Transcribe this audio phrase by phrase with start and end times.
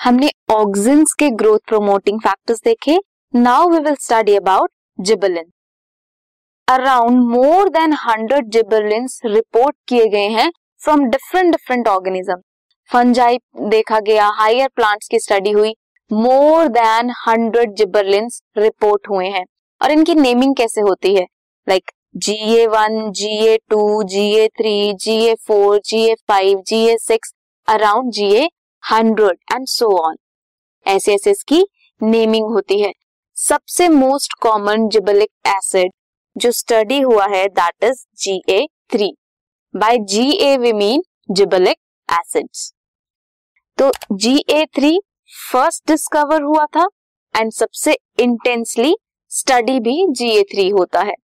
[0.00, 2.96] हमने ऑक्सिन्स के growth promoting factors देखे।
[3.34, 5.50] Now we will study about gibberellin
[6.68, 10.50] around more than hundred gibberellins report किए गए हैं
[10.82, 12.36] from different different organism
[12.90, 13.38] fungi
[13.70, 15.74] देखा गया हायर प्लांट्स की स्टडी हुई।
[16.10, 19.44] More than hundred gibberellin report हुए हैं।
[19.80, 21.26] और इनकी नेमिंग कैसे होती है?
[21.66, 26.14] Like G A one G A two G A three G A four G A
[26.28, 27.34] five G A six
[27.68, 28.48] around G A
[28.82, 30.16] hundred and so on.
[30.86, 31.64] ऐसे ऐसे इसकी
[32.00, 32.92] नेमिंग होती है।
[33.36, 35.92] सबसे मोस्ट कॉमन जिबलिक एसिड
[36.36, 39.12] जो study हुआ है that is G A three
[39.74, 41.76] by G A we mean gibberellic
[42.08, 42.72] acids.
[43.78, 44.98] तो G A three
[45.52, 46.86] first discover हुआ था
[47.34, 48.94] एंड सबसे इंटेंसली
[49.32, 51.14] स्टडी भी जी ए थ्री होता है।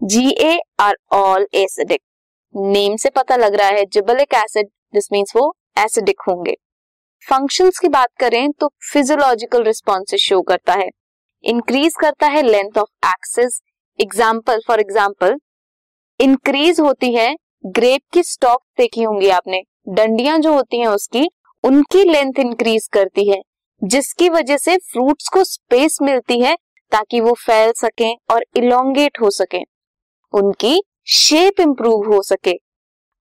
[0.00, 2.00] G A are all acidic
[2.54, 6.54] name से पता लग रहा है, जिबलिक एसिड दिस मीन्स वो एसिडिक होंगे।
[7.26, 10.88] फ़ंक्शंस की बात करें तो फिजियोलॉजिकल रिस्पॉन्सेज शो करता है।
[11.44, 13.60] इंक्रीज करता है length of axis
[13.98, 15.36] example for example
[16.20, 17.34] increase होती है
[17.68, 21.28] ग्रेप की स्टॉक देखी होंगी आपने। डंडियाँ जो होती हैं उसकी,
[21.64, 23.40] उनकी लेंथ इंक्रीज करती है,
[23.82, 26.54] जिसकी वजह से फ्रूट्स को स्पेस मिलती है
[26.92, 29.62] ताकि वो फैल सके और इलोंगेट हो सके।
[30.34, 32.54] उनकी शेप इंप्रूव हो सके।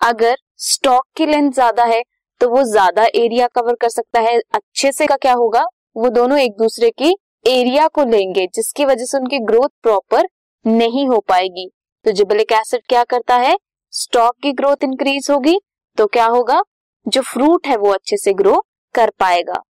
[0.00, 2.02] अगर स्टॉक की लेंथ ज़्यादा है
[2.40, 5.64] तो वो ज़्यादा एरिया कवर कर सकता है। अच्छे से का क्या होगा?
[5.96, 10.28] वो दोनों एक दूसरे की एरिया को लेंगे, जिसकी वजह से उनकी ग्रोथ प्रॉपर
[10.64, 11.68] नहीं हो पाएगी।
[12.04, 13.56] तो जिबलिक एसिड क्या करता है?
[13.92, 15.58] स्टॉक की ग्रोथ इंक्रीज होगी
[15.98, 16.60] तो क्या होगा?
[17.06, 18.62] जो फ्रूट है वो अच्छे से ग्रो
[18.94, 19.62] कर पाएगा।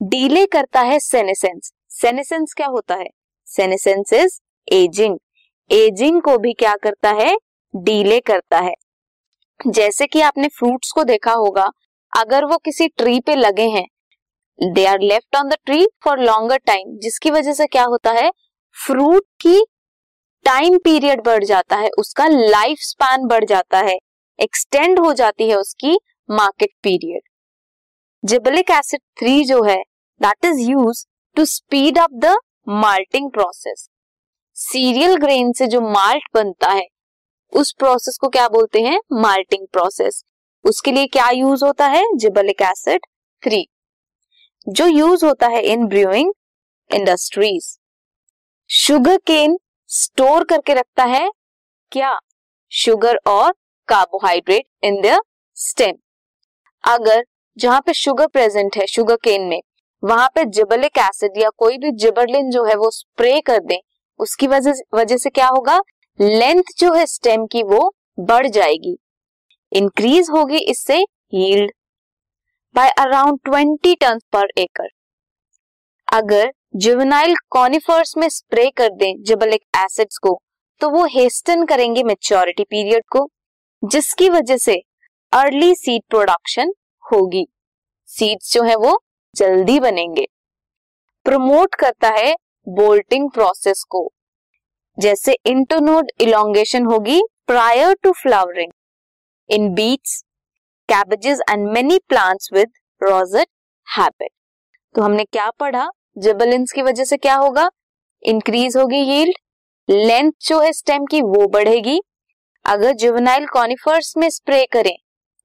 [0.00, 3.06] डीले करता है सेनेसेंस सेनेसेंस क्या होता है?
[3.48, 5.16] सेनेसेंस इज़ एजिंग
[5.70, 7.36] एजिंग को भी क्या करता है?
[7.74, 8.74] डीले करता है।
[9.60, 11.70] जैसे कि आपने फ्रूट्स को देखा होगा
[12.12, 13.86] अगर वो किसी ट्री पे लगे हैं
[14.58, 18.30] they are left on the tree for longer time जिसकी वजह से क्या होता है?
[18.76, 19.60] फ्रूट की
[20.44, 23.96] टाइम पीरियड बढ़ जाता है, उसका लाइफ स्पैन बढ़ जाता है
[24.38, 25.98] एक्सटेंड हो जाती है उसकी
[26.30, 27.20] market period
[28.24, 29.82] gibberellic acid three जो है
[30.20, 31.04] that is use
[31.36, 32.36] to speed up the
[32.68, 33.88] malting process
[34.56, 36.86] cereal grain से जो माल्ट बनता है,
[37.52, 38.98] उस प्रोसेस को क्या बोलते हैं?
[39.12, 40.22] माल्टिंग प्रोसेस
[40.66, 42.04] उसके लिए क्या यूज़ होता है?
[42.16, 43.00] जिबलिक एसिड
[43.42, 43.66] थ्री,
[44.68, 46.32] जो यूज़ होता है in brewing
[46.90, 47.76] industries.
[48.70, 49.58] Sugar cane
[49.90, 51.30] store करके रखता है
[51.92, 52.18] क्या?
[52.72, 53.52] शुगर और
[53.88, 55.20] कार्बोहाइड्रेट इन द
[55.56, 55.94] स्टेम
[56.84, 57.24] अगर
[57.58, 59.62] जहाँ पे शुगर प्रेजेंट है, शुगर केन में,
[60.04, 63.78] वहाँ पे जिबलिक एसिड या कोई भी जिबरलिन जो है वो स्प्रे कर दें,
[64.18, 65.80] उसकी वजह वजह से क्या होगा?
[66.20, 68.96] लेंथ जो है स्टेम की वो बढ़ जाएगी।
[69.72, 70.98] इंक्रीज होगी, इससे
[71.34, 71.70] yield
[72.74, 74.88] by around twenty ton पर एकड़
[76.08, 80.38] अगर जुवेनाइल कॉनिफर्स में स्प्रे कर दें जिबलिक एसिड्स को
[80.80, 83.28] तो वो हेस्टन करेंगे मेच्योरिटी पीरियड को,
[83.82, 84.74] जिसकी वजह से
[85.32, 86.72] अर्ली सीड प्रोडक्शन
[87.04, 87.46] होगी।
[88.08, 88.98] सीड्स जो है वो
[89.36, 90.26] जल्दी बनेंगे।
[91.26, 92.34] प्रमोट करता है
[92.66, 94.08] बोल्टिंग प्रोसेस को,
[94.98, 98.72] जैसे इंटरनोड इलोंगेशन होगी prior to flowering
[99.50, 100.22] in beets
[100.88, 103.48] cabbages and many plants with rosette
[103.86, 104.30] habit
[104.94, 105.88] तो हमने क्या पढ़ा?
[106.18, 107.68] जिबलिन्स की वजह से क्या होगा?
[108.22, 109.34] इंक्रीज होगी यील्ड
[109.88, 112.00] लेंथ जो है स्टेम की, वो बढ़ेगी।
[112.64, 114.96] अगर जुवेनाइल कॉनिफर्स में स्प्रे करें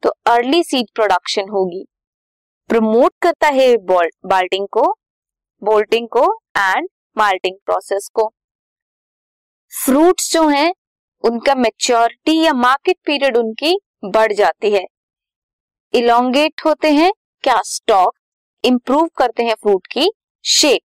[0.04, 1.86] तो अर्ली सीड प्रोडक्शन होगी।
[2.70, 4.84] प्रमोट करता है बाल्टिंग को
[5.62, 6.24] बोल्टिंग को
[6.58, 8.28] एंड माल्टिंग प्रोसेस को।
[9.72, 10.74] फ्रूट्स जो हैं,
[11.24, 14.86] उनका मेच्योरिटी या मार्केट पीरियड उनकी बढ़ जाती है।
[15.94, 17.12] इलोंगेट होते हैं,
[17.44, 18.14] क्या स्टॉक
[18.64, 20.10] इंप्रूव करते हैं फ्रूट की
[20.46, 20.82] शेप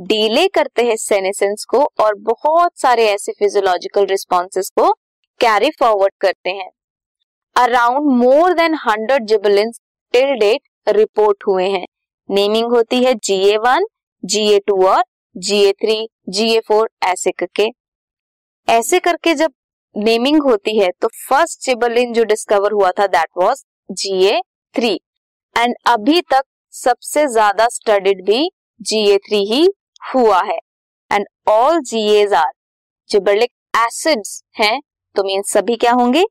[0.00, 4.92] डीले करते हैं सेनेसेंस को और बहुत सारे ऐसे फिजियोलॉजिकल रिस्पॉन्सेस को
[5.40, 6.70] कैरी फॉरवर्ड करते हैं।
[7.56, 9.72] Around more than hundred gibberellin
[10.14, 11.84] till date report हुए हैं।
[12.28, 13.86] नेमिंग होती है G A one
[14.22, 15.02] G A to और
[15.36, 17.68] जी A three G A four ऐसे करके।
[18.68, 19.52] ऐसे करके जब
[19.94, 24.40] नेमिंग होती है तो फ़र्स्ट जिबलिन जो डिस्कवर हुआ था that was G A
[24.74, 24.94] three
[25.56, 26.42] and अभी तक
[26.74, 28.48] सबसे ज़्यादा स्टडीड भी
[28.80, 29.66] जी ए थ्री ही
[30.04, 30.58] हुआ है।
[31.10, 32.52] And all G As are
[33.10, 34.80] gibberellic acids हैं
[35.16, 36.24] तो मीन सभी क्या होंगे?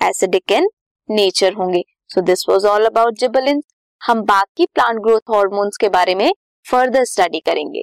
[0.00, 0.68] एसिडिक इन
[1.08, 3.62] नेचर होंगे। So this was all about gibberellin
[4.02, 6.32] हम बाकी प्लांट ग्रोथ हॉर्मोन्स के बारे में
[6.66, 7.82] फर्दर स्टडी करेंगे।